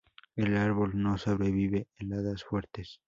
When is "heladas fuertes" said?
1.99-2.99